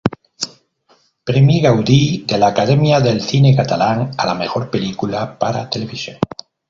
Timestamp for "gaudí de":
1.65-2.39